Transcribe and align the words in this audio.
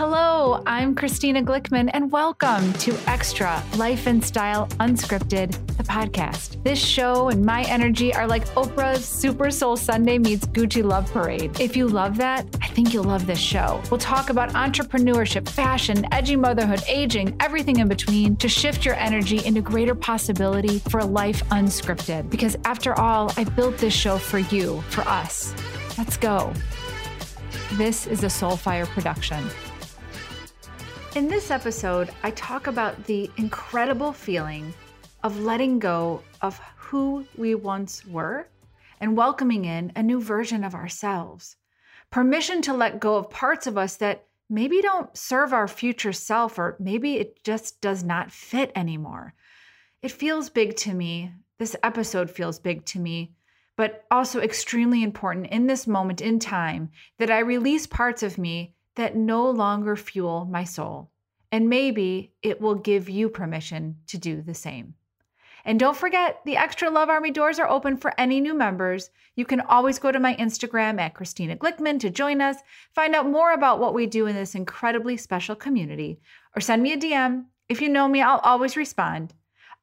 Hello, 0.00 0.62
I'm 0.66 0.94
Christina 0.94 1.42
Glickman, 1.42 1.90
and 1.92 2.10
welcome 2.10 2.72
to 2.72 2.90
Xtra 3.04 3.60
Life 3.76 4.06
and 4.06 4.24
Style 4.24 4.66
Unscripted, 4.80 5.52
the 5.76 5.82
podcast. 5.82 6.64
This 6.64 6.78
show 6.78 7.28
and 7.28 7.44
my 7.44 7.64
energy 7.64 8.14
are 8.14 8.26
like 8.26 8.48
Oprah's 8.54 9.04
Super 9.04 9.50
Soul 9.50 9.76
Sunday 9.76 10.16
meets 10.16 10.46
Gucci 10.46 10.82
Love 10.82 11.12
Parade. 11.12 11.60
If 11.60 11.76
you 11.76 11.86
love 11.86 12.16
that, 12.16 12.46
I 12.62 12.68
think 12.68 12.94
you'll 12.94 13.04
love 13.04 13.26
this 13.26 13.38
show. 13.38 13.82
We'll 13.90 14.00
talk 14.00 14.30
about 14.30 14.54
entrepreneurship, 14.54 15.46
fashion, 15.46 16.06
edgy 16.14 16.34
motherhood, 16.34 16.80
aging, 16.88 17.36
everything 17.38 17.80
in 17.80 17.88
between 17.88 18.36
to 18.36 18.48
shift 18.48 18.86
your 18.86 18.94
energy 18.94 19.44
into 19.44 19.60
greater 19.60 19.94
possibility 19.94 20.78
for 20.78 21.00
a 21.00 21.04
life 21.04 21.46
unscripted. 21.50 22.30
Because 22.30 22.56
after 22.64 22.98
all, 22.98 23.34
I 23.36 23.44
built 23.44 23.76
this 23.76 23.92
show 23.92 24.16
for 24.16 24.38
you, 24.38 24.80
for 24.88 25.02
us. 25.02 25.54
Let's 25.98 26.16
go. 26.16 26.54
This 27.74 28.06
is 28.06 28.24
a 28.24 28.28
Soulfire 28.28 28.86
production. 28.86 29.44
In 31.16 31.26
this 31.26 31.50
episode, 31.50 32.10
I 32.22 32.30
talk 32.30 32.68
about 32.68 33.04
the 33.06 33.28
incredible 33.36 34.12
feeling 34.12 34.72
of 35.24 35.40
letting 35.40 35.80
go 35.80 36.22
of 36.40 36.60
who 36.76 37.26
we 37.36 37.56
once 37.56 38.06
were 38.06 38.46
and 39.00 39.16
welcoming 39.16 39.64
in 39.64 39.90
a 39.96 40.04
new 40.04 40.20
version 40.20 40.62
of 40.62 40.72
ourselves. 40.72 41.56
Permission 42.12 42.62
to 42.62 42.72
let 42.72 43.00
go 43.00 43.16
of 43.16 43.28
parts 43.28 43.66
of 43.66 43.76
us 43.76 43.96
that 43.96 44.26
maybe 44.48 44.80
don't 44.80 45.16
serve 45.18 45.52
our 45.52 45.66
future 45.66 46.12
self 46.12 46.60
or 46.60 46.76
maybe 46.78 47.16
it 47.16 47.42
just 47.42 47.80
does 47.80 48.04
not 48.04 48.30
fit 48.30 48.70
anymore. 48.76 49.34
It 50.02 50.12
feels 50.12 50.48
big 50.48 50.76
to 50.76 50.94
me. 50.94 51.32
This 51.58 51.74
episode 51.82 52.30
feels 52.30 52.60
big 52.60 52.84
to 52.84 53.00
me, 53.00 53.32
but 53.76 54.04
also 54.12 54.40
extremely 54.40 55.02
important 55.02 55.48
in 55.48 55.66
this 55.66 55.88
moment 55.88 56.20
in 56.20 56.38
time 56.38 56.90
that 57.18 57.32
I 57.32 57.40
release 57.40 57.88
parts 57.88 58.22
of 58.22 58.38
me 58.38 58.74
that 59.00 59.16
no 59.16 59.50
longer 59.50 59.96
fuel 59.96 60.44
my 60.44 60.62
soul. 60.64 61.10
And 61.50 61.68
maybe 61.68 62.32
it 62.42 62.60
will 62.60 62.74
give 62.74 63.08
you 63.08 63.28
permission 63.28 63.96
to 64.06 64.18
do 64.18 64.42
the 64.42 64.54
same. 64.54 64.94
And 65.64 65.80
don't 65.80 65.96
forget, 65.96 66.40
the 66.44 66.54
Xtra 66.54 66.92
Love 66.92 67.08
Army 67.08 67.30
doors 67.30 67.58
are 67.58 67.68
open 67.68 67.96
for 67.96 68.12
any 68.18 68.40
new 68.40 68.54
members. 68.54 69.10
You 69.36 69.44
can 69.44 69.60
always 69.60 69.98
go 69.98 70.12
to 70.12 70.20
my 70.20 70.34
Instagram 70.36 71.00
at 71.00 71.14
Christina 71.14 71.56
Glickman 71.56 71.98
to 72.00 72.10
join 72.10 72.40
us, 72.40 72.56
find 72.94 73.14
out 73.14 73.28
more 73.28 73.52
about 73.52 73.80
what 73.80 73.94
we 73.94 74.06
do 74.06 74.26
in 74.26 74.34
this 74.34 74.54
incredibly 74.54 75.16
special 75.16 75.56
community, 75.56 76.20
or 76.54 76.60
send 76.60 76.82
me 76.82 76.92
a 76.92 76.96
DM. 76.96 77.46
If 77.68 77.80
you 77.80 77.88
know 77.88 78.08
me, 78.08 78.22
I'll 78.22 78.38
always 78.38 78.76
respond. 78.76 79.34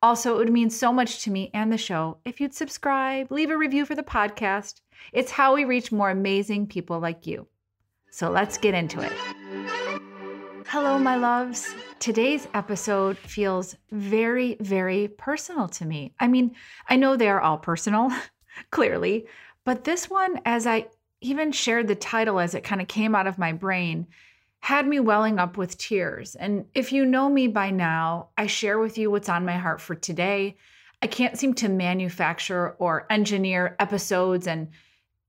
Also, 0.02 0.36
it 0.36 0.38
would 0.38 0.54
mean 0.54 0.70
so 0.70 0.94
much 0.94 1.24
to 1.24 1.32
me 1.32 1.50
and 1.54 1.72
the 1.72 1.78
show 1.78 2.20
if 2.24 2.40
you'd 2.40 2.54
subscribe, 2.54 3.32
leave 3.32 3.50
a 3.50 3.58
review 3.58 3.86
for 3.86 3.96
the 3.96 4.04
podcast. 4.04 4.82
It's 5.12 5.32
how 5.32 5.56
we 5.56 5.66
reach 5.66 5.92
more 5.92 6.12
amazing 6.12 6.68
people 6.68 7.00
like 7.00 7.26
you. 7.26 7.48
So 8.18 8.32
let's 8.32 8.58
get 8.58 8.74
into 8.74 9.00
it. 9.00 9.14
Hello, 10.66 10.98
my 10.98 11.18
loves. 11.18 11.72
Today's 12.00 12.48
episode 12.56 13.16
feels 13.16 13.76
very, 13.92 14.58
very 14.60 15.10
personal 15.10 15.68
to 15.68 15.86
me. 15.86 16.16
I 16.20 16.28
mean, 16.28 16.56
I 16.90 16.96
know 16.96 17.16
they 17.16 17.30
are 17.30 17.40
all 17.40 17.60
personal, 17.60 18.10
clearly, 18.72 19.28
but 19.66 19.84
this 19.84 20.10
one, 20.10 20.42
as 20.46 20.66
I 20.66 20.88
even 21.22 21.52
shared 21.52 21.88
the 21.88 21.94
title 21.94 22.40
as 22.40 22.56
it 22.56 22.64
kind 22.64 22.82
of 22.82 22.88
came 22.88 23.14
out 23.14 23.28
of 23.28 23.38
my 23.38 23.54
brain, 23.54 24.08
had 24.62 24.88
me 24.88 25.00
welling 25.00 25.38
up 25.38 25.56
with 25.56 25.78
tears. 25.78 26.34
And 26.34 26.66
if 26.74 26.92
you 26.92 27.06
know 27.06 27.30
me 27.30 27.48
by 27.48 27.70
now, 27.70 28.30
I 28.36 28.48
share 28.48 28.80
with 28.80 28.98
you 28.98 29.12
what's 29.12 29.30
on 29.30 29.46
my 29.46 29.58
heart 29.58 29.80
for 29.80 29.94
today. 29.94 30.58
I 31.04 31.06
can't 31.06 31.38
seem 31.38 31.54
to 31.54 31.70
manufacture 31.70 32.72
or 32.80 33.06
engineer 33.12 33.76
episodes 33.80 34.48
and 34.48 34.70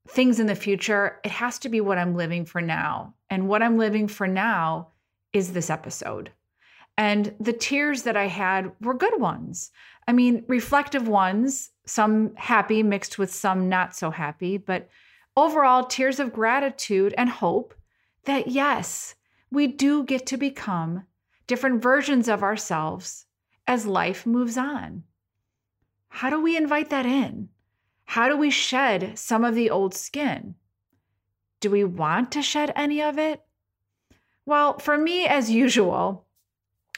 things 0.08 0.40
in 0.40 0.46
the 0.46 0.54
future. 0.54 1.20
It 1.24 1.30
has 1.30 1.58
to 1.60 1.68
be 1.68 1.80
what 1.80 1.98
I'm 1.98 2.16
living 2.16 2.44
for 2.44 2.60
now. 2.60 3.14
And 3.30 3.48
what 3.48 3.62
I'm 3.62 3.78
living 3.78 4.08
for 4.08 4.26
now 4.26 4.88
is 5.32 5.52
this 5.52 5.70
episode. 5.70 6.30
And 6.96 7.34
the 7.38 7.52
tears 7.52 8.02
that 8.02 8.16
I 8.16 8.26
had 8.26 8.72
were 8.80 8.94
good 8.94 9.20
ones. 9.20 9.70
I 10.08 10.12
mean, 10.12 10.44
reflective 10.48 11.06
ones, 11.06 11.70
some 11.84 12.34
happy 12.36 12.82
mixed 12.82 13.18
with 13.18 13.32
some 13.32 13.68
not 13.68 13.94
so 13.94 14.10
happy, 14.10 14.56
but 14.56 14.88
overall, 15.36 15.84
tears 15.84 16.18
of 16.18 16.32
gratitude 16.32 17.14
and 17.16 17.28
hope 17.28 17.74
that 18.24 18.48
yes, 18.48 19.14
we 19.50 19.66
do 19.66 20.02
get 20.02 20.26
to 20.26 20.36
become 20.36 21.04
different 21.46 21.82
versions 21.82 22.28
of 22.28 22.42
ourselves 22.42 23.26
as 23.66 23.86
life 23.86 24.26
moves 24.26 24.56
on. 24.56 25.04
How 26.08 26.30
do 26.30 26.40
we 26.40 26.56
invite 26.56 26.90
that 26.90 27.06
in? 27.06 27.50
How 28.08 28.26
do 28.26 28.38
we 28.38 28.48
shed 28.48 29.18
some 29.18 29.44
of 29.44 29.54
the 29.54 29.68
old 29.68 29.92
skin? 29.94 30.54
Do 31.60 31.70
we 31.70 31.84
want 31.84 32.32
to 32.32 32.40
shed 32.40 32.72
any 32.74 33.02
of 33.02 33.18
it? 33.18 33.42
Well, 34.46 34.78
for 34.78 34.96
me, 34.96 35.26
as 35.26 35.50
usual, 35.50 36.24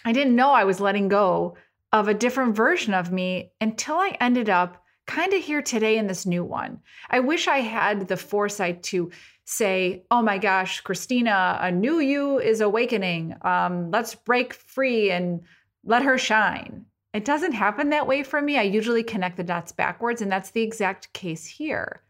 I 0.05 0.13
didn't 0.13 0.37
know 0.37 0.53
I 0.53 0.63
was 0.63 0.79
letting 0.79 1.09
go 1.09 1.57
of 1.93 2.07
a 2.07 2.15
different 2.15 2.55
version 2.55 2.95
of 2.95 3.11
me 3.11 3.51
until 3.61 3.97
I 3.97 4.17
ended 4.21 4.49
up 4.49 4.85
kind 5.07 5.33
of 5.33 5.43
here 5.43 5.63
today 5.63 5.99
in 5.99 6.07
this 6.07 6.27
new 6.27 6.45
one. 6.45 6.79
I 7.11 7.19
wish 7.19 7.49
I 7.49 7.59
had 7.59 8.07
the 8.07 8.17
foresight 8.17 8.85
to 8.85 9.11
say, 9.45 10.05
oh 10.13 10.23
my 10.23 10.39
gosh, 10.39 10.81
Christina, 10.83 11.59
a 11.61 11.73
new 11.73 11.99
you 11.99 12.39
is 12.39 12.61
awakening. 12.61 13.35
Um, 13.43 13.91
let's 13.91 14.15
break 14.15 14.55
free 14.55 15.11
and 15.11 15.41
let 15.83 16.05
her 16.05 16.19
shine. 16.19 16.87
It 17.13 17.25
doesn't 17.25 17.53
happen 17.53 17.91
that 17.91 18.07
way 18.07 18.23
for 18.23 18.41
me. 18.41 18.57
I 18.57 18.63
usually 18.63 19.03
connect 19.03 19.37
the 19.37 19.45
dots 19.45 19.73
backwards, 19.73 20.23
and 20.23 20.31
that's 20.31 20.51
the 20.51 20.63
exact 20.63 21.13
case 21.13 21.45
here. 21.45 22.03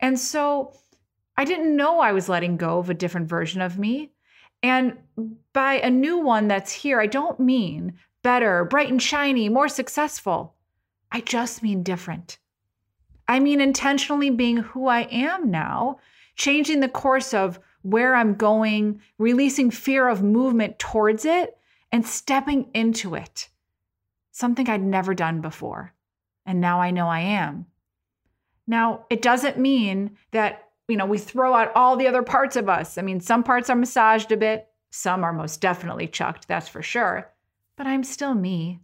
And 0.00 0.18
so 0.18 0.72
I 1.36 1.44
didn't 1.44 1.76
know 1.76 2.00
I 2.00 2.12
was 2.12 2.28
letting 2.28 2.56
go 2.56 2.78
of 2.78 2.90
a 2.90 2.94
different 2.94 3.28
version 3.28 3.60
of 3.60 3.78
me. 3.78 4.10
And 4.62 4.98
by 5.52 5.74
a 5.74 5.90
new 5.90 6.18
one 6.18 6.48
that's 6.48 6.72
here, 6.72 7.00
I 7.00 7.06
don't 7.06 7.40
mean 7.40 7.94
better, 8.22 8.64
bright 8.64 8.90
and 8.90 9.00
shiny, 9.00 9.48
more 9.48 9.68
successful. 9.68 10.54
I 11.12 11.20
just 11.20 11.62
mean 11.62 11.82
different. 11.82 12.38
I 13.28 13.40
mean 13.40 13.60
intentionally 13.60 14.30
being 14.30 14.58
who 14.58 14.88
I 14.88 15.02
am 15.02 15.50
now, 15.50 15.98
changing 16.36 16.80
the 16.80 16.88
course 16.88 17.32
of 17.32 17.60
where 17.82 18.14
I'm 18.14 18.34
going, 18.34 19.00
releasing 19.18 19.70
fear 19.70 20.08
of 20.08 20.22
movement 20.22 20.78
towards 20.78 21.24
it, 21.24 21.56
and 21.92 22.06
stepping 22.06 22.68
into 22.74 23.14
it. 23.14 23.48
Something 24.40 24.68
I'd 24.68 24.82
never 24.82 25.14
done 25.14 25.40
before. 25.40 25.92
And 26.46 26.60
now 26.60 26.80
I 26.80 26.90
know 26.90 27.06
I 27.06 27.20
am. 27.20 27.66
Now, 28.66 29.04
it 29.10 29.22
doesn't 29.22 29.58
mean 29.58 30.16
that 30.30 30.70
you 30.90 30.96
know, 30.96 31.06
we 31.06 31.18
throw 31.18 31.54
out 31.54 31.70
all 31.76 31.96
the 31.96 32.08
other 32.08 32.22
parts 32.22 32.56
of 32.56 32.68
us. 32.68 32.98
I 32.98 33.02
mean, 33.02 33.20
some 33.20 33.44
parts 33.44 33.70
are 33.70 33.76
massaged 33.76 34.32
a 34.32 34.36
bit, 34.36 34.66
some 34.90 35.22
are 35.22 35.32
most 35.32 35.60
definitely 35.60 36.08
chucked, 36.08 36.48
that's 36.48 36.68
for 36.68 36.82
sure. 36.82 37.30
But 37.76 37.86
I'm 37.86 38.02
still 38.02 38.34
me. 38.34 38.80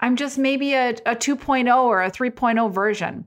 I'm 0.00 0.16
just 0.16 0.38
maybe 0.38 0.72
a, 0.72 0.90
a 1.04 1.14
2.0 1.14 1.76
or 1.84 2.02
a 2.02 2.10
3.0 2.10 2.72
version. 2.72 3.26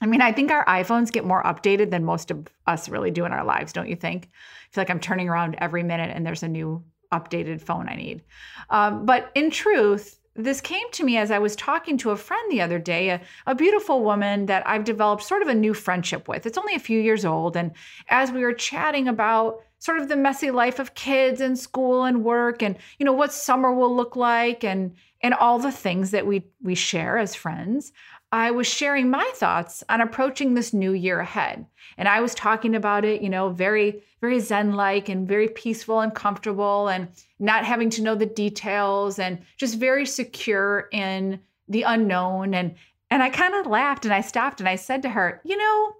I 0.00 0.06
mean, 0.06 0.22
I 0.22 0.32
think 0.32 0.52
our 0.52 0.64
iPhones 0.66 1.12
get 1.12 1.24
more 1.24 1.42
updated 1.42 1.90
than 1.90 2.04
most 2.04 2.30
of 2.30 2.46
us 2.66 2.88
really 2.88 3.10
do 3.10 3.24
in 3.24 3.32
our 3.32 3.44
lives, 3.44 3.72
don't 3.72 3.88
you 3.88 3.96
think? 3.96 4.26
I 4.26 4.74
feel 4.74 4.82
like 4.82 4.90
I'm 4.90 5.00
turning 5.00 5.28
around 5.28 5.56
every 5.58 5.82
minute 5.82 6.12
and 6.14 6.24
there's 6.24 6.42
a 6.44 6.48
new 6.48 6.84
updated 7.12 7.60
phone 7.60 7.88
I 7.88 7.96
need. 7.96 8.22
Um, 8.70 9.04
but 9.04 9.32
in 9.34 9.50
truth, 9.50 10.20
this 10.34 10.60
came 10.60 10.90
to 10.92 11.04
me 11.04 11.18
as 11.18 11.30
I 11.30 11.38
was 11.38 11.54
talking 11.56 11.98
to 11.98 12.10
a 12.10 12.16
friend 12.16 12.50
the 12.50 12.62
other 12.62 12.78
day, 12.78 13.10
a, 13.10 13.20
a, 13.46 13.54
beautiful 13.54 14.02
woman 14.02 14.46
that 14.46 14.66
I've 14.66 14.84
developed 14.84 15.22
sort 15.22 15.42
of 15.42 15.48
a 15.48 15.54
new 15.54 15.74
friendship 15.74 16.26
with. 16.26 16.46
It's 16.46 16.56
only 16.56 16.74
a 16.74 16.80
few 16.80 16.98
years 16.98 17.24
old. 17.24 17.56
And 17.56 17.72
as 18.08 18.32
we 18.32 18.42
were 18.42 18.54
chatting 18.54 19.08
about 19.08 19.60
sort 19.78 19.98
of 19.98 20.08
the 20.08 20.16
messy 20.16 20.50
life 20.50 20.78
of 20.78 20.94
kids 20.94 21.40
and 21.40 21.58
school 21.58 22.04
and 22.04 22.24
work 22.24 22.62
and, 22.62 22.76
you 22.98 23.04
know, 23.04 23.12
what 23.12 23.32
summer 23.32 23.74
will 23.74 23.94
look 23.94 24.16
like 24.16 24.64
and 24.64 24.94
and 25.22 25.34
all 25.34 25.58
the 25.58 25.72
things 25.72 26.10
that 26.10 26.26
we 26.26 26.44
we 26.62 26.74
share 26.74 27.18
as 27.18 27.34
friends, 27.34 27.92
I 28.32 28.50
was 28.50 28.66
sharing 28.66 29.10
my 29.10 29.30
thoughts 29.34 29.84
on 29.90 30.00
approaching 30.00 30.54
this 30.54 30.72
new 30.72 30.92
year 30.92 31.20
ahead. 31.20 31.66
And 31.98 32.08
I 32.08 32.20
was 32.22 32.34
talking 32.34 32.74
about 32.74 33.04
it, 33.04 33.20
you 33.20 33.28
know, 33.28 33.50
very, 33.50 34.02
very 34.22 34.40
Zen 34.40 34.72
like 34.72 35.10
and 35.10 35.28
very 35.28 35.48
peaceful 35.48 36.00
and 36.00 36.14
comfortable 36.14 36.88
and 36.88 37.08
not 37.38 37.66
having 37.66 37.90
to 37.90 38.02
know 38.02 38.14
the 38.14 38.24
details 38.24 39.18
and 39.18 39.42
just 39.58 39.78
very 39.78 40.06
secure 40.06 40.88
in 40.92 41.40
the 41.68 41.82
unknown. 41.82 42.54
And, 42.54 42.74
and 43.10 43.22
I 43.22 43.28
kind 43.28 43.54
of 43.54 43.66
laughed 43.66 44.06
and 44.06 44.14
I 44.14 44.22
stopped 44.22 44.60
and 44.60 44.68
I 44.68 44.76
said 44.76 45.02
to 45.02 45.10
her, 45.10 45.42
you 45.44 45.58
know, 45.58 45.92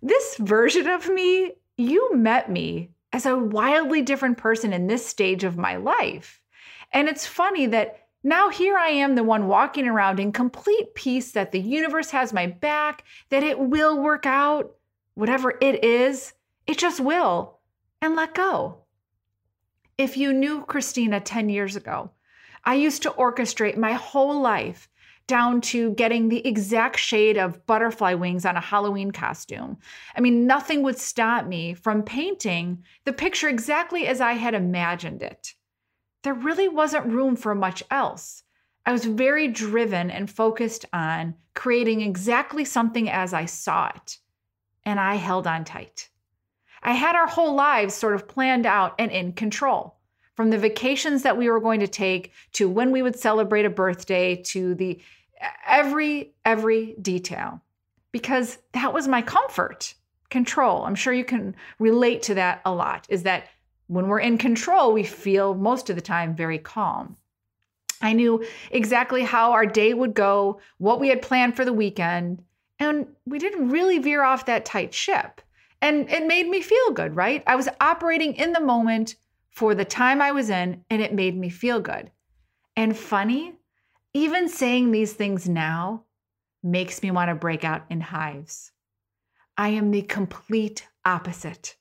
this 0.00 0.36
version 0.36 0.86
of 0.86 1.08
me, 1.08 1.52
you 1.76 2.14
met 2.14 2.48
me 2.48 2.90
as 3.12 3.26
a 3.26 3.36
wildly 3.36 4.02
different 4.02 4.38
person 4.38 4.72
in 4.72 4.86
this 4.86 5.04
stage 5.04 5.42
of 5.42 5.56
my 5.56 5.74
life. 5.74 6.40
And 6.92 7.08
it's 7.08 7.26
funny 7.26 7.66
that 7.66 8.03
now, 8.26 8.48
here 8.48 8.78
I 8.78 8.88
am, 8.88 9.16
the 9.16 9.22
one 9.22 9.48
walking 9.48 9.86
around 9.86 10.18
in 10.18 10.32
complete 10.32 10.94
peace 10.94 11.32
that 11.32 11.52
the 11.52 11.60
universe 11.60 12.10
has 12.10 12.32
my 12.32 12.46
back, 12.46 13.04
that 13.28 13.42
it 13.42 13.58
will 13.58 14.02
work 14.02 14.24
out, 14.24 14.74
whatever 15.12 15.58
it 15.60 15.84
is, 15.84 16.32
it 16.66 16.78
just 16.78 17.00
will, 17.00 17.58
and 18.00 18.16
let 18.16 18.34
go. 18.34 18.78
If 19.98 20.16
you 20.16 20.32
knew 20.32 20.64
Christina 20.64 21.20
10 21.20 21.50
years 21.50 21.76
ago, 21.76 22.12
I 22.64 22.76
used 22.76 23.02
to 23.02 23.10
orchestrate 23.10 23.76
my 23.76 23.92
whole 23.92 24.40
life 24.40 24.88
down 25.26 25.60
to 25.60 25.92
getting 25.92 26.30
the 26.30 26.46
exact 26.46 26.98
shade 26.98 27.36
of 27.36 27.64
butterfly 27.66 28.14
wings 28.14 28.46
on 28.46 28.56
a 28.56 28.60
Halloween 28.60 29.10
costume. 29.10 29.76
I 30.16 30.20
mean, 30.20 30.46
nothing 30.46 30.82
would 30.82 30.98
stop 30.98 31.46
me 31.46 31.74
from 31.74 32.02
painting 32.02 32.84
the 33.04 33.12
picture 33.12 33.48
exactly 33.48 34.06
as 34.06 34.22
I 34.22 34.32
had 34.32 34.54
imagined 34.54 35.22
it. 35.22 35.54
There 36.24 36.34
really 36.34 36.68
wasn't 36.68 37.06
room 37.06 37.36
for 37.36 37.54
much 37.54 37.82
else. 37.90 38.42
I 38.86 38.92
was 38.92 39.04
very 39.04 39.46
driven 39.48 40.10
and 40.10 40.30
focused 40.30 40.84
on 40.92 41.34
creating 41.54 42.00
exactly 42.00 42.64
something 42.64 43.08
as 43.08 43.32
I 43.32 43.44
saw 43.44 43.90
it, 43.94 44.18
and 44.84 44.98
I 44.98 45.14
held 45.14 45.46
on 45.46 45.64
tight. 45.64 46.08
I 46.82 46.92
had 46.92 47.14
our 47.14 47.26
whole 47.26 47.54
lives 47.54 47.94
sort 47.94 48.14
of 48.14 48.26
planned 48.26 48.66
out 48.66 48.94
and 48.98 49.10
in 49.10 49.32
control 49.32 49.96
from 50.34 50.50
the 50.50 50.58
vacations 50.58 51.22
that 51.22 51.36
we 51.36 51.48
were 51.48 51.60
going 51.60 51.80
to 51.80 51.88
take 51.88 52.32
to 52.52 52.68
when 52.68 52.90
we 52.90 53.02
would 53.02 53.18
celebrate 53.18 53.64
a 53.64 53.70
birthday 53.70 54.34
to 54.34 54.74
the 54.74 55.00
every 55.66 56.34
every 56.44 56.94
detail 57.00 57.60
because 58.12 58.58
that 58.72 58.94
was 58.94 59.06
my 59.08 59.20
comfort 59.20 59.94
control 60.30 60.84
i'm 60.84 60.94
sure 60.94 61.12
you 61.12 61.24
can 61.24 61.54
relate 61.78 62.22
to 62.22 62.34
that 62.34 62.60
a 62.64 62.72
lot 62.72 63.04
is 63.10 63.24
that 63.24 63.48
when 63.86 64.08
we're 64.08 64.20
in 64.20 64.38
control 64.38 64.92
we 64.92 65.02
feel 65.02 65.54
most 65.54 65.90
of 65.90 65.96
the 65.96 66.02
time 66.02 66.34
very 66.34 66.58
calm 66.58 67.16
i 68.00 68.12
knew 68.12 68.44
exactly 68.70 69.22
how 69.22 69.52
our 69.52 69.66
day 69.66 69.94
would 69.94 70.14
go 70.14 70.60
what 70.78 71.00
we 71.00 71.08
had 71.08 71.22
planned 71.22 71.56
for 71.56 71.64
the 71.64 71.72
weekend 71.72 72.42
and 72.78 73.06
we 73.24 73.38
didn't 73.38 73.68
really 73.68 73.98
veer 73.98 74.22
off 74.22 74.46
that 74.46 74.64
tight 74.64 74.92
ship 74.92 75.40
and 75.80 76.08
it 76.10 76.26
made 76.26 76.48
me 76.48 76.60
feel 76.60 76.90
good 76.92 77.14
right 77.16 77.42
i 77.46 77.56
was 77.56 77.68
operating 77.80 78.34
in 78.34 78.52
the 78.52 78.60
moment 78.60 79.16
for 79.54 79.74
the 79.76 79.84
time 79.84 80.20
I 80.20 80.32
was 80.32 80.50
in, 80.50 80.84
and 80.90 81.00
it 81.00 81.14
made 81.14 81.36
me 81.36 81.48
feel 81.48 81.80
good. 81.80 82.10
And 82.76 82.96
funny, 82.96 83.54
even 84.12 84.48
saying 84.48 84.90
these 84.90 85.12
things 85.12 85.48
now 85.48 86.02
makes 86.60 87.02
me 87.02 87.12
want 87.12 87.28
to 87.28 87.36
break 87.36 87.62
out 87.62 87.84
in 87.88 88.00
hives. 88.00 88.72
I 89.56 89.68
am 89.68 89.92
the 89.92 90.02
complete 90.02 90.88
opposite. 91.04 91.76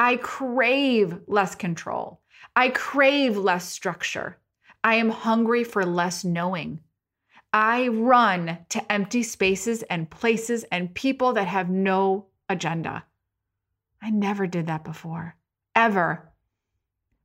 I 0.00 0.16
crave 0.16 1.20
less 1.26 1.54
control. 1.54 2.22
I 2.56 2.70
crave 2.70 3.36
less 3.36 3.68
structure. 3.68 4.38
I 4.82 4.94
am 4.94 5.10
hungry 5.10 5.62
for 5.62 5.84
less 5.84 6.24
knowing. 6.24 6.80
I 7.52 7.88
run 7.88 8.60
to 8.70 8.90
empty 8.90 9.22
spaces 9.22 9.82
and 9.82 10.08
places 10.08 10.64
and 10.72 10.94
people 10.94 11.34
that 11.34 11.48
have 11.48 11.68
no 11.68 12.28
agenda. 12.48 13.04
I 14.00 14.08
never 14.08 14.46
did 14.46 14.68
that 14.68 14.84
before, 14.84 15.36
ever. 15.76 16.30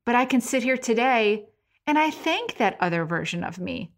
But 0.03 0.15
I 0.15 0.25
can 0.25 0.41
sit 0.41 0.61
here 0.61 0.77
today 0.77 1.47
and 1.87 1.97
I 1.97 2.11
thank 2.11 2.57
that 2.57 2.75
other 2.81 3.05
version 3.05 3.45
of 3.45 3.57
me. 3.57 3.93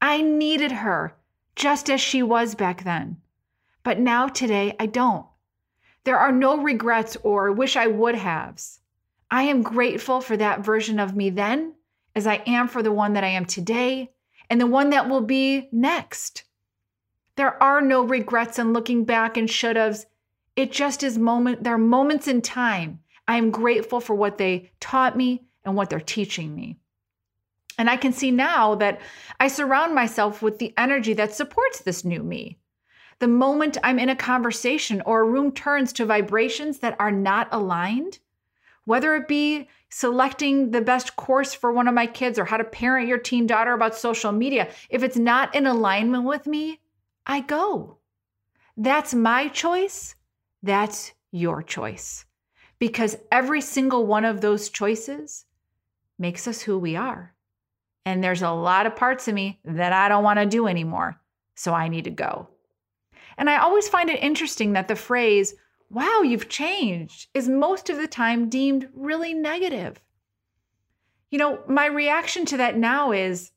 I 0.00 0.22
needed 0.22 0.70
her 0.70 1.16
just 1.56 1.90
as 1.90 2.00
she 2.00 2.22
was 2.22 2.54
back 2.54 2.84
then. 2.84 3.16
But 3.82 3.98
now, 3.98 4.28
today, 4.28 4.76
I 4.78 4.86
don't. 4.86 5.26
There 6.04 6.18
are 6.18 6.32
no 6.32 6.62
regrets 6.62 7.16
or 7.22 7.52
wish 7.52 7.76
I 7.76 7.86
would 7.86 8.14
haves. 8.14 8.80
I 9.30 9.42
am 9.44 9.62
grateful 9.62 10.20
for 10.20 10.36
that 10.36 10.64
version 10.64 10.98
of 10.98 11.14
me 11.14 11.30
then, 11.30 11.74
as 12.14 12.26
I 12.26 12.42
am 12.46 12.68
for 12.68 12.82
the 12.82 12.92
one 12.92 13.12
that 13.12 13.24
I 13.24 13.28
am 13.28 13.44
today 13.44 14.10
and 14.48 14.60
the 14.60 14.66
one 14.66 14.90
that 14.90 15.08
will 15.08 15.20
be 15.20 15.68
next. 15.70 16.44
There 17.36 17.62
are 17.62 17.80
no 17.80 18.02
regrets 18.02 18.58
and 18.58 18.72
looking 18.72 19.04
back 19.04 19.36
and 19.36 19.48
should 19.48 19.76
haves. 19.76 20.06
It 20.56 20.72
just 20.72 21.02
is 21.02 21.16
moment, 21.16 21.62
there 21.62 21.74
are 21.74 21.78
moments 21.78 22.26
in 22.26 22.42
time. 22.42 23.00
I 23.28 23.36
am 23.36 23.50
grateful 23.50 24.00
for 24.00 24.14
what 24.14 24.38
they 24.38 24.72
taught 24.80 25.16
me 25.16 25.44
and 25.64 25.76
what 25.76 25.88
they're 25.88 26.00
teaching 26.00 26.54
me. 26.54 26.78
And 27.78 27.88
I 27.88 27.96
can 27.96 28.12
see 28.12 28.30
now 28.30 28.74
that 28.74 29.00
I 29.38 29.48
surround 29.48 29.94
myself 29.94 30.42
with 30.42 30.58
the 30.58 30.74
energy 30.76 31.14
that 31.14 31.32
supports 31.32 31.80
this 31.80 32.04
new 32.04 32.22
me. 32.22 32.58
The 33.20 33.28
moment 33.28 33.76
I'm 33.84 33.98
in 33.98 34.08
a 34.08 34.16
conversation 34.16 35.02
or 35.04 35.20
a 35.20 35.24
room 35.24 35.52
turns 35.52 35.92
to 35.94 36.06
vibrations 36.06 36.78
that 36.78 36.96
are 36.98 37.12
not 37.12 37.48
aligned, 37.52 38.18
whether 38.86 39.14
it 39.14 39.28
be 39.28 39.68
selecting 39.90 40.70
the 40.70 40.80
best 40.80 41.16
course 41.16 41.52
for 41.52 41.70
one 41.70 41.86
of 41.86 41.94
my 41.94 42.06
kids 42.06 42.38
or 42.38 42.46
how 42.46 42.56
to 42.56 42.64
parent 42.64 43.08
your 43.08 43.18
teen 43.18 43.46
daughter 43.46 43.74
about 43.74 43.94
social 43.94 44.32
media, 44.32 44.70
if 44.88 45.02
it's 45.02 45.18
not 45.18 45.54
in 45.54 45.66
alignment 45.66 46.24
with 46.24 46.46
me, 46.46 46.80
I 47.26 47.40
go. 47.40 47.98
That's 48.76 49.12
my 49.12 49.48
choice. 49.48 50.14
That's 50.62 51.12
your 51.30 51.62
choice. 51.62 52.24
Because 52.78 53.18
every 53.30 53.60
single 53.60 54.06
one 54.06 54.24
of 54.24 54.40
those 54.40 54.70
choices 54.70 55.44
makes 56.18 56.48
us 56.48 56.62
who 56.62 56.78
we 56.78 56.96
are. 56.96 57.34
And 58.06 58.24
there's 58.24 58.42
a 58.42 58.50
lot 58.50 58.86
of 58.86 58.96
parts 58.96 59.28
of 59.28 59.34
me 59.34 59.60
that 59.66 59.92
I 59.92 60.08
don't 60.08 60.24
want 60.24 60.38
to 60.38 60.46
do 60.46 60.66
anymore. 60.66 61.20
So 61.54 61.74
I 61.74 61.88
need 61.88 62.04
to 62.04 62.10
go. 62.10 62.48
And 63.40 63.48
I 63.48 63.56
always 63.56 63.88
find 63.88 64.10
it 64.10 64.22
interesting 64.22 64.74
that 64.74 64.86
the 64.86 64.94
phrase, 64.94 65.54
wow, 65.88 66.20
you've 66.20 66.50
changed, 66.50 67.28
is 67.32 67.48
most 67.48 67.88
of 67.88 67.96
the 67.96 68.06
time 68.06 68.50
deemed 68.50 68.90
really 68.94 69.32
negative. 69.32 69.98
You 71.30 71.38
know, 71.38 71.60
my 71.66 71.86
reaction 71.86 72.44
to 72.44 72.58
that 72.58 72.76
now 72.76 73.12
is 73.12 73.50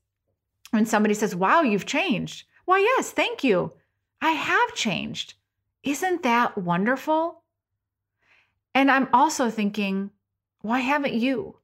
when 0.71 0.85
somebody 0.85 1.13
says, 1.13 1.35
wow, 1.35 1.63
you've 1.63 1.85
changed. 1.85 2.45
Why, 2.63 2.79
yes, 2.79 3.11
thank 3.11 3.43
you. 3.43 3.73
I 4.21 4.31
have 4.31 4.73
changed. 4.73 5.33
Isn't 5.83 6.23
that 6.23 6.57
wonderful? 6.57 7.43
And 8.73 8.89
I'm 8.89 9.09
also 9.11 9.49
thinking, 9.49 10.11
why 10.61 10.79
haven't 10.79 11.13
you? 11.13 11.57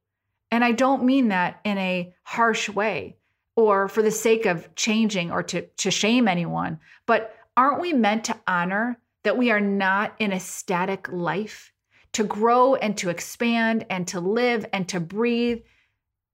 And 0.51 0.65
I 0.65 0.73
don't 0.73 1.05
mean 1.05 1.29
that 1.29 1.61
in 1.63 1.77
a 1.77 2.13
harsh 2.23 2.67
way 2.67 3.15
or 3.55 3.87
for 3.87 4.01
the 4.01 4.11
sake 4.11 4.45
of 4.45 4.75
changing 4.75 5.31
or 5.31 5.41
to, 5.43 5.61
to 5.67 5.89
shame 5.89 6.27
anyone, 6.27 6.79
but 7.05 7.33
aren't 7.59 7.81
we 7.81 7.91
meant 7.91 8.23
to 8.23 8.39
honor 8.47 8.97
that 9.23 9.37
we 9.37 9.51
are 9.51 9.59
not 9.59 10.15
in 10.17 10.31
a 10.31 10.39
static 10.39 11.09
life, 11.11 11.73
to 12.13 12.23
grow 12.23 12.75
and 12.75 12.97
to 12.97 13.09
expand 13.09 13.85
and 13.89 14.07
to 14.07 14.21
live 14.21 14.65
and 14.71 14.87
to 14.87 14.97
breathe? 14.97 15.59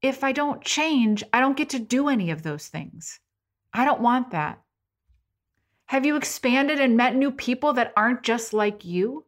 If 0.00 0.22
I 0.22 0.30
don't 0.30 0.62
change, 0.62 1.24
I 1.32 1.40
don't 1.40 1.56
get 1.56 1.70
to 1.70 1.80
do 1.80 2.08
any 2.08 2.30
of 2.30 2.44
those 2.44 2.68
things. 2.68 3.18
I 3.74 3.84
don't 3.84 4.00
want 4.00 4.30
that. 4.30 4.62
Have 5.86 6.06
you 6.06 6.14
expanded 6.14 6.80
and 6.80 6.96
met 6.96 7.16
new 7.16 7.32
people 7.32 7.72
that 7.72 7.92
aren't 7.96 8.22
just 8.22 8.52
like 8.52 8.84
you? 8.84 9.24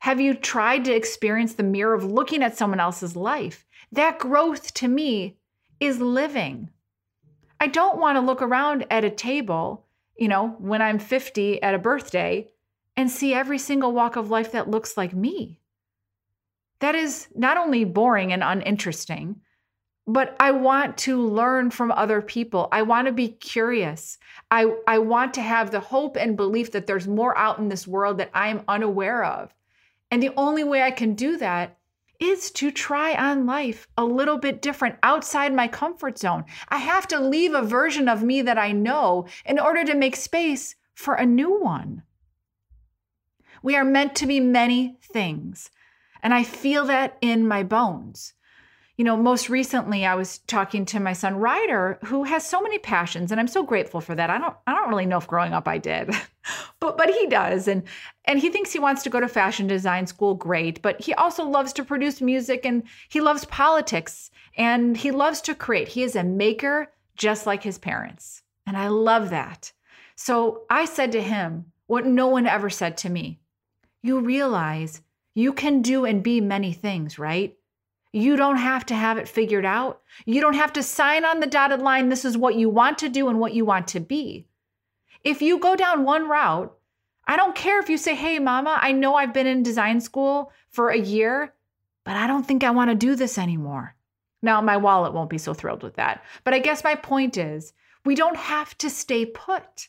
Have 0.00 0.20
you 0.20 0.34
tried 0.34 0.84
to 0.86 0.94
experience 0.94 1.54
the 1.54 1.62
mirror 1.62 1.94
of 1.94 2.02
looking 2.02 2.42
at 2.42 2.58
someone 2.58 2.80
else's 2.80 3.14
life? 3.14 3.64
That 3.92 4.18
growth 4.18 4.74
to 4.74 4.88
me 4.88 5.38
is 5.78 6.00
living. 6.00 6.70
I 7.60 7.68
don't 7.68 8.00
want 8.00 8.16
to 8.16 8.20
look 8.20 8.42
around 8.42 8.86
at 8.90 9.04
a 9.04 9.10
table, 9.10 9.84
you 10.18 10.28
know, 10.28 10.56
when 10.58 10.82
I'm 10.82 10.98
50 10.98 11.62
at 11.62 11.74
a 11.74 11.78
birthday 11.78 12.48
and 12.96 13.10
see 13.10 13.32
every 13.32 13.58
single 13.58 13.92
walk 13.92 14.16
of 14.16 14.30
life 14.30 14.52
that 14.52 14.68
looks 14.68 14.96
like 14.96 15.14
me. 15.14 15.60
That 16.80 16.94
is 16.94 17.28
not 17.34 17.56
only 17.56 17.84
boring 17.84 18.32
and 18.32 18.42
uninteresting, 18.42 19.40
but 20.06 20.36
I 20.40 20.52
want 20.52 20.96
to 20.98 21.20
learn 21.20 21.70
from 21.70 21.92
other 21.92 22.22
people. 22.22 22.68
I 22.72 22.82
want 22.82 23.06
to 23.06 23.12
be 23.12 23.28
curious. 23.28 24.18
I, 24.50 24.74
I 24.86 24.98
want 24.98 25.34
to 25.34 25.42
have 25.42 25.70
the 25.70 25.80
hope 25.80 26.16
and 26.16 26.36
belief 26.36 26.72
that 26.72 26.86
there's 26.86 27.06
more 27.06 27.36
out 27.36 27.58
in 27.58 27.68
this 27.68 27.86
world 27.86 28.18
that 28.18 28.30
I 28.34 28.48
am 28.48 28.64
unaware 28.66 29.24
of. 29.24 29.54
And 30.10 30.22
the 30.22 30.32
only 30.36 30.64
way 30.64 30.82
I 30.82 30.90
can 30.90 31.14
do 31.14 31.36
that 31.36 31.77
is 32.20 32.50
to 32.50 32.70
try 32.70 33.14
on 33.14 33.46
life 33.46 33.86
a 33.96 34.04
little 34.04 34.38
bit 34.38 34.60
different 34.60 34.96
outside 35.02 35.54
my 35.54 35.68
comfort 35.68 36.18
zone. 36.18 36.44
I 36.68 36.78
have 36.78 37.06
to 37.08 37.20
leave 37.20 37.54
a 37.54 37.62
version 37.62 38.08
of 38.08 38.22
me 38.22 38.42
that 38.42 38.58
I 38.58 38.72
know 38.72 39.26
in 39.44 39.58
order 39.58 39.84
to 39.84 39.94
make 39.94 40.16
space 40.16 40.74
for 40.94 41.14
a 41.14 41.26
new 41.26 41.60
one. 41.60 42.02
We 43.62 43.76
are 43.76 43.84
meant 43.84 44.14
to 44.16 44.26
be 44.26 44.40
many 44.40 44.98
things, 45.02 45.70
and 46.22 46.34
I 46.34 46.42
feel 46.42 46.84
that 46.86 47.18
in 47.20 47.46
my 47.46 47.62
bones 47.62 48.34
you 48.98 49.04
know, 49.04 49.16
most 49.16 49.48
recently 49.48 50.04
I 50.04 50.16
was 50.16 50.38
talking 50.38 50.84
to 50.86 50.98
my 50.98 51.12
son 51.12 51.36
Ryder, 51.36 52.00
who 52.06 52.24
has 52.24 52.44
so 52.44 52.60
many 52.60 52.78
passions, 52.78 53.30
and 53.30 53.40
I'm 53.40 53.46
so 53.46 53.62
grateful 53.62 54.00
for 54.00 54.16
that. 54.16 54.28
I 54.28 54.38
don't 54.38 54.56
I 54.66 54.74
don't 54.74 54.88
really 54.88 55.06
know 55.06 55.18
if 55.18 55.28
growing 55.28 55.52
up 55.52 55.68
I 55.68 55.78
did, 55.78 56.10
but 56.80 56.98
but 56.98 57.08
he 57.08 57.28
does. 57.28 57.68
And 57.68 57.84
and 58.24 58.40
he 58.40 58.50
thinks 58.50 58.72
he 58.72 58.80
wants 58.80 59.04
to 59.04 59.10
go 59.10 59.20
to 59.20 59.28
fashion 59.28 59.68
design 59.68 60.08
school, 60.08 60.34
great. 60.34 60.82
But 60.82 61.00
he 61.00 61.14
also 61.14 61.44
loves 61.44 61.72
to 61.74 61.84
produce 61.84 62.20
music 62.20 62.66
and 62.66 62.82
he 63.08 63.20
loves 63.20 63.44
politics 63.44 64.32
and 64.56 64.96
he 64.96 65.12
loves 65.12 65.40
to 65.42 65.54
create. 65.54 65.86
He 65.86 66.02
is 66.02 66.16
a 66.16 66.24
maker 66.24 66.92
just 67.16 67.46
like 67.46 67.62
his 67.62 67.78
parents. 67.78 68.42
And 68.66 68.76
I 68.76 68.88
love 68.88 69.30
that. 69.30 69.72
So 70.16 70.62
I 70.68 70.86
said 70.86 71.12
to 71.12 71.22
him 71.22 71.66
what 71.86 72.04
no 72.04 72.26
one 72.26 72.48
ever 72.48 72.68
said 72.68 72.96
to 72.98 73.10
me. 73.10 73.38
You 74.02 74.18
realize 74.18 75.02
you 75.36 75.52
can 75.52 75.82
do 75.82 76.04
and 76.04 76.20
be 76.20 76.40
many 76.40 76.72
things, 76.72 77.16
right? 77.16 77.54
You 78.12 78.36
don't 78.36 78.56
have 78.56 78.86
to 78.86 78.94
have 78.94 79.18
it 79.18 79.28
figured 79.28 79.66
out. 79.66 80.00
You 80.24 80.40
don't 80.40 80.54
have 80.54 80.72
to 80.74 80.82
sign 80.82 81.24
on 81.24 81.40
the 81.40 81.46
dotted 81.46 81.82
line. 81.82 82.08
This 82.08 82.24
is 82.24 82.38
what 82.38 82.54
you 82.54 82.70
want 82.70 82.98
to 82.98 83.08
do 83.08 83.28
and 83.28 83.38
what 83.38 83.52
you 83.52 83.64
want 83.64 83.88
to 83.88 84.00
be. 84.00 84.46
If 85.24 85.42
you 85.42 85.58
go 85.58 85.76
down 85.76 86.04
one 86.04 86.28
route, 86.28 86.74
I 87.26 87.36
don't 87.36 87.54
care 87.54 87.78
if 87.80 87.90
you 87.90 87.98
say, 87.98 88.14
Hey, 88.14 88.38
mama, 88.38 88.78
I 88.80 88.92
know 88.92 89.14
I've 89.14 89.34
been 89.34 89.46
in 89.46 89.62
design 89.62 90.00
school 90.00 90.52
for 90.70 90.88
a 90.88 90.98
year, 90.98 91.52
but 92.04 92.16
I 92.16 92.26
don't 92.26 92.46
think 92.46 92.64
I 92.64 92.70
want 92.70 92.90
to 92.90 92.94
do 92.94 93.14
this 93.14 93.36
anymore. 93.36 93.94
Now, 94.40 94.60
my 94.62 94.76
wallet 94.76 95.12
won't 95.12 95.30
be 95.30 95.38
so 95.38 95.52
thrilled 95.52 95.82
with 95.82 95.96
that. 95.96 96.24
But 96.44 96.54
I 96.54 96.60
guess 96.60 96.84
my 96.84 96.94
point 96.94 97.36
is 97.36 97.72
We 98.04 98.14
don't 98.14 98.36
have 98.36 98.78
to 98.78 98.88
stay 98.88 99.26
put. 99.26 99.88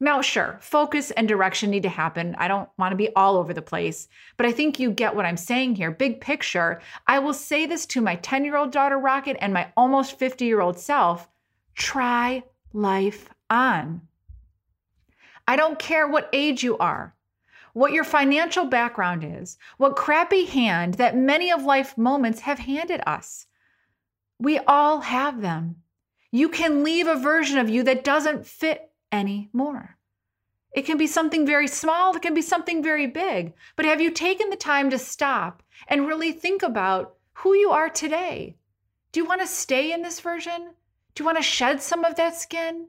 Now, 0.00 0.20
sure, 0.20 0.58
focus 0.60 1.10
and 1.10 1.26
direction 1.26 1.70
need 1.70 1.82
to 1.82 1.88
happen. 1.88 2.36
I 2.38 2.46
don't 2.46 2.68
want 2.78 2.92
to 2.92 2.96
be 2.96 3.14
all 3.16 3.36
over 3.36 3.52
the 3.52 3.62
place, 3.62 4.08
but 4.36 4.46
I 4.46 4.52
think 4.52 4.78
you 4.78 4.92
get 4.92 5.16
what 5.16 5.26
I'm 5.26 5.36
saying 5.36 5.74
here. 5.74 5.90
Big 5.90 6.20
picture, 6.20 6.80
I 7.08 7.18
will 7.18 7.34
say 7.34 7.66
this 7.66 7.84
to 7.86 8.00
my 8.00 8.14
10 8.16 8.44
year 8.44 8.56
old 8.56 8.70
daughter, 8.70 8.96
Rocket, 8.96 9.36
and 9.40 9.52
my 9.52 9.72
almost 9.76 10.18
50 10.18 10.44
year 10.44 10.60
old 10.60 10.78
self 10.78 11.28
try 11.74 12.44
life 12.72 13.28
on. 13.50 14.02
I 15.48 15.56
don't 15.56 15.78
care 15.78 16.06
what 16.06 16.28
age 16.32 16.62
you 16.62 16.78
are, 16.78 17.14
what 17.72 17.92
your 17.92 18.04
financial 18.04 18.66
background 18.66 19.24
is, 19.24 19.58
what 19.78 19.96
crappy 19.96 20.44
hand 20.44 20.94
that 20.94 21.16
many 21.16 21.50
of 21.50 21.64
life 21.64 21.98
moments 21.98 22.40
have 22.40 22.60
handed 22.60 23.00
us. 23.04 23.46
We 24.38 24.58
all 24.58 25.00
have 25.00 25.40
them. 25.40 25.76
You 26.30 26.50
can 26.50 26.84
leave 26.84 27.08
a 27.08 27.16
version 27.16 27.58
of 27.58 27.68
you 27.68 27.82
that 27.84 28.04
doesn't 28.04 28.46
fit 28.46 28.87
anymore. 29.12 29.96
It 30.72 30.82
can 30.82 30.98
be 30.98 31.06
something 31.06 31.46
very 31.46 31.66
small, 31.66 32.14
it 32.14 32.22
can 32.22 32.34
be 32.34 32.42
something 32.42 32.82
very 32.82 33.06
big. 33.06 33.54
But 33.76 33.86
have 33.86 34.00
you 34.00 34.10
taken 34.10 34.50
the 34.50 34.56
time 34.56 34.90
to 34.90 34.98
stop 34.98 35.62
and 35.86 36.06
really 36.06 36.32
think 36.32 36.62
about 36.62 37.16
who 37.32 37.54
you 37.54 37.70
are 37.70 37.88
today? 37.88 38.56
Do 39.12 39.20
you 39.20 39.26
want 39.26 39.40
to 39.40 39.46
stay 39.46 39.92
in 39.92 40.02
this 40.02 40.20
version? 40.20 40.70
Do 41.14 41.22
you 41.22 41.24
want 41.24 41.38
to 41.38 41.42
shed 41.42 41.80
some 41.80 42.04
of 42.04 42.16
that 42.16 42.36
skin? 42.36 42.88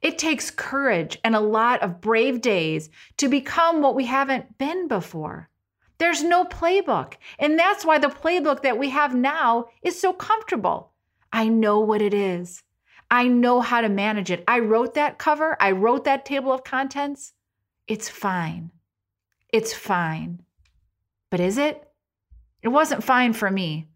It 0.00 0.18
takes 0.18 0.50
courage 0.50 1.18
and 1.22 1.36
a 1.36 1.40
lot 1.40 1.82
of 1.82 2.00
brave 2.00 2.40
days 2.40 2.90
to 3.18 3.28
become 3.28 3.82
what 3.82 3.94
we 3.94 4.06
haven't 4.06 4.58
been 4.58 4.88
before. 4.88 5.50
There's 5.98 6.24
no 6.24 6.44
playbook. 6.44 7.14
And 7.38 7.58
that's 7.58 7.84
why 7.84 7.98
the 7.98 8.08
playbook 8.08 8.62
that 8.62 8.78
we 8.78 8.90
have 8.90 9.14
now 9.14 9.66
is 9.82 10.00
so 10.00 10.12
comfortable. 10.12 10.92
I 11.32 11.48
know 11.48 11.80
what 11.80 12.02
it 12.02 12.14
is. 12.14 12.62
I 13.10 13.28
know 13.28 13.60
how 13.60 13.80
to 13.80 13.88
manage 13.88 14.30
it. 14.30 14.44
I 14.48 14.58
wrote 14.60 14.94
that 14.94 15.18
cover, 15.18 15.56
I 15.60 15.72
wrote 15.72 16.04
that 16.04 16.24
table 16.24 16.52
of 16.52 16.64
contents. 16.64 17.32
It's 17.86 18.08
fine. 18.08 18.70
It's 19.52 19.72
fine. 19.72 20.42
But 21.30 21.40
is 21.40 21.58
it? 21.58 21.86
It 22.62 22.68
wasn't 22.68 23.04
fine 23.04 23.32
for 23.34 23.50
me. 23.50 23.86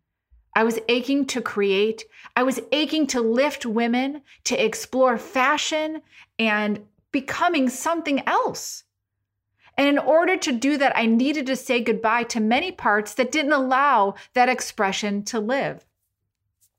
I 0.54 0.64
was 0.64 0.78
aching 0.88 1.24
to 1.26 1.40
create. 1.40 2.04
I 2.36 2.42
was 2.42 2.60
aching 2.72 3.06
to 3.08 3.20
lift 3.20 3.64
women, 3.64 4.22
to 4.44 4.62
explore 4.62 5.16
fashion 5.16 6.02
and 6.38 6.84
becoming 7.12 7.68
something 7.68 8.26
else. 8.26 8.84
And 9.76 9.86
in 9.86 9.98
order 9.98 10.36
to 10.36 10.52
do 10.52 10.76
that, 10.76 10.96
I 10.96 11.06
needed 11.06 11.46
to 11.46 11.56
say 11.56 11.80
goodbye 11.80 12.24
to 12.24 12.40
many 12.40 12.72
parts 12.72 13.14
that 13.14 13.30
didn't 13.30 13.52
allow 13.52 14.16
that 14.34 14.48
expression 14.48 15.22
to 15.26 15.38
live. 15.38 15.86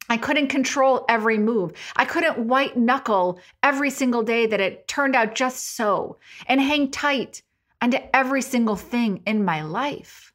I 0.09 0.17
couldn't 0.17 0.47
control 0.47 1.05
every 1.07 1.37
move. 1.37 1.73
I 1.95 2.05
couldn't 2.05 2.39
white 2.39 2.75
knuckle 2.75 3.39
every 3.61 3.91
single 3.91 4.23
day 4.23 4.47
that 4.47 4.59
it 4.59 4.87
turned 4.87 5.15
out 5.15 5.35
just 5.35 5.75
so 5.75 6.17
and 6.47 6.59
hang 6.59 6.89
tight 6.89 7.43
onto 7.81 7.99
every 8.13 8.41
single 8.41 8.75
thing 8.75 9.21
in 9.25 9.45
my 9.45 9.61
life. 9.61 10.33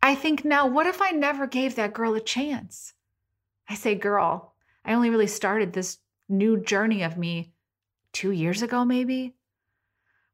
I 0.00 0.14
think 0.14 0.44
now, 0.44 0.66
what 0.66 0.86
if 0.86 1.02
I 1.02 1.10
never 1.10 1.46
gave 1.46 1.74
that 1.74 1.92
girl 1.92 2.14
a 2.14 2.20
chance? 2.20 2.94
I 3.68 3.74
say, 3.74 3.96
girl, 3.96 4.54
I 4.84 4.94
only 4.94 5.10
really 5.10 5.26
started 5.26 5.72
this 5.72 5.98
new 6.28 6.62
journey 6.62 7.02
of 7.02 7.18
me 7.18 7.52
two 8.12 8.30
years 8.30 8.62
ago, 8.62 8.84
maybe. 8.84 9.34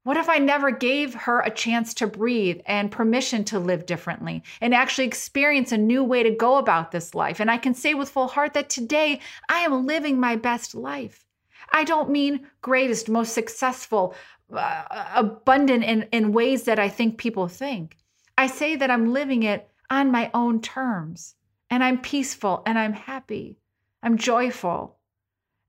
What 0.05 0.19
if 0.19 0.29
I 0.29 0.37
never 0.37 0.71
gave 0.71 1.15
her 1.15 1.41
a 1.41 1.51
chance 1.51 1.95
to 1.95 2.07
breathe 2.07 2.61
and 2.67 2.91
permission 2.91 3.43
to 3.45 3.59
live 3.59 3.87
differently 3.87 4.43
and 4.61 4.75
actually 4.75 5.07
experience 5.07 5.73
a 5.73 5.79
new 5.79 6.05
way 6.05 6.23
to 6.23 6.31
go 6.31 6.59
about 6.59 6.93
this 6.93 7.15
life? 7.15 7.41
And 7.41 7.51
I 7.51 7.57
can 7.57 7.73
say 7.73 7.95
with 7.95 8.11
full 8.11 8.29
heart 8.29 8.53
that 8.53 8.69
today 8.69 9.21
I 9.49 9.61
am 9.61 9.87
living 9.87 10.21
my 10.21 10.37
best 10.37 10.75
life. 10.75 11.27
I 11.73 11.85
don't 11.85 12.11
mean 12.11 12.47
greatest, 12.61 13.09
most 13.09 13.33
successful, 13.33 14.15
uh, 14.53 14.85
abundant 15.15 15.85
in, 15.85 16.03
in 16.13 16.35
ways 16.35 16.65
that 16.65 16.79
I 16.79 16.91
think 16.91 17.17
people 17.17 17.49
think. 17.49 17.97
I 18.37 18.47
say 18.47 18.77
that 18.77 18.91
I'm 18.91 19.15
living 19.15 19.43
it 19.43 19.71
on 19.89 20.11
my 20.11 20.31
own 20.35 20.61
terms 20.61 21.35
and 21.71 21.83
I'm 21.83 21.99
peaceful 21.99 22.63
and 22.67 22.79
I'm 22.79 22.93
happy. 22.93 23.59
I'm 24.03 24.19
joyful. 24.19 24.99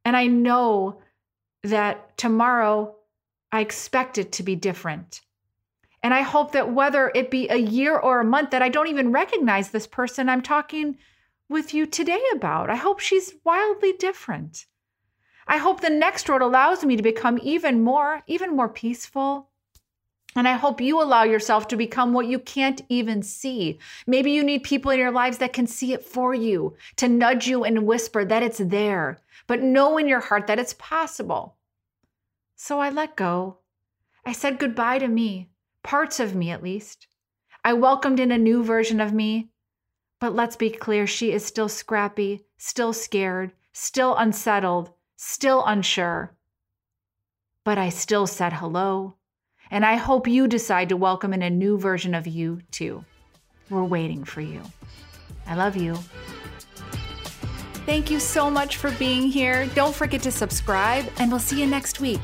And 0.03 0.17
I 0.17 0.27
know 0.27 1.01
that 1.63 2.17
tomorrow 2.17 2.95
I 3.55 3.61
expect 3.61 4.17
it 4.17 4.33
to 4.33 4.43
be 4.43 4.57
different. 4.57 5.21
And 6.03 6.13
I 6.13 6.23
hope 6.23 6.51
that 6.51 6.73
whether 6.73 7.09
it 7.15 7.31
be 7.31 7.47
a 7.47 7.55
year 7.55 7.97
or 7.97 8.19
a 8.19 8.25
month, 8.25 8.49
that 8.49 8.61
I 8.61 8.67
don't 8.67 8.89
even 8.89 9.13
recognize 9.13 9.69
this 9.69 9.87
person 9.87 10.27
I'm 10.27 10.41
talking 10.41 10.97
with 11.47 11.73
you 11.73 11.85
today 11.85 12.21
about. 12.33 12.69
I 12.69 12.75
hope 12.75 12.99
she's 12.99 13.35
wildly 13.45 13.93
different. 13.93 14.65
I 15.47 15.55
hope 15.55 15.79
the 15.79 15.89
next 15.89 16.27
road 16.27 16.41
allows 16.41 16.83
me 16.83 16.97
to 16.97 17.01
become 17.01 17.39
even 17.41 17.81
more, 17.81 18.23
even 18.27 18.57
more 18.57 18.67
peaceful. 18.67 19.51
And 20.35 20.49
I 20.49 20.57
hope 20.57 20.81
you 20.81 21.01
allow 21.01 21.23
yourself 21.23 21.69
to 21.69 21.77
become 21.77 22.11
what 22.11 22.27
you 22.27 22.39
can't 22.39 22.81
even 22.89 23.23
see. 23.23 23.79
Maybe 24.05 24.31
you 24.31 24.43
need 24.43 24.63
people 24.63 24.91
in 24.91 24.99
your 24.99 25.11
lives 25.11 25.37
that 25.37 25.53
can 25.53 25.65
see 25.65 25.93
it 25.93 26.03
for 26.03 26.33
you, 26.33 26.75
to 26.97 27.07
nudge 27.07 27.47
you 27.47 27.63
and 27.63 27.87
whisper 27.87 28.25
that 28.25 28.43
it's 28.43 28.57
there, 28.57 29.21
but 29.47 29.61
know 29.61 29.97
in 29.97 30.09
your 30.09 30.19
heart 30.19 30.47
that 30.47 30.59
it's 30.59 30.75
possible. 30.77 31.55
So 32.55 32.79
I 32.79 32.89
let 32.89 33.15
go. 33.15 33.59
I 34.25 34.31
said 34.31 34.59
goodbye 34.59 34.99
to 34.99 35.07
me, 35.07 35.49
parts 35.83 36.19
of 36.19 36.35
me 36.35 36.49
at 36.51 36.63
least. 36.63 37.07
I 37.63 37.73
welcomed 37.73 38.19
in 38.19 38.31
a 38.31 38.37
new 38.37 38.63
version 38.63 39.01
of 39.01 39.13
me. 39.13 39.49
But 40.19 40.33
let's 40.33 40.55
be 40.55 40.69
clear, 40.69 41.05
she 41.05 41.31
is 41.31 41.45
still 41.45 41.67
scrappy, 41.67 42.45
still 42.57 42.93
scared, 42.93 43.51
still 43.73 44.15
unsettled, 44.15 44.91
still 45.17 45.63
unsure. 45.65 46.33
But 47.63 47.77
I 47.77 47.89
still 47.89 48.25
said 48.25 48.53
hello. 48.53 49.15
And 49.69 49.85
I 49.85 49.95
hope 49.95 50.27
you 50.27 50.47
decide 50.47 50.89
to 50.89 50.97
welcome 50.97 51.33
in 51.33 51.41
a 51.41 51.49
new 51.49 51.77
version 51.77 52.15
of 52.15 52.27
you 52.27 52.61
too. 52.71 53.03
We're 53.69 53.83
waiting 53.83 54.23
for 54.23 54.41
you. 54.41 54.61
I 55.45 55.55
love 55.55 55.75
you. 55.75 55.95
Thank 57.85 58.09
you 58.09 58.19
so 58.19 58.49
much 58.49 58.77
for 58.77 58.91
being 58.91 59.23
here. 59.23 59.67
Don't 59.75 59.93
forget 59.93 60.21
to 60.23 60.31
subscribe, 60.31 61.05
and 61.19 61.29
we'll 61.29 61.39
see 61.39 61.59
you 61.59 61.67
next 61.67 61.99
week. 61.99 62.21